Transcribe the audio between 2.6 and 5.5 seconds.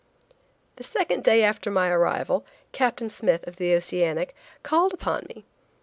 Captain Smith, of the Oceanic, called upon me.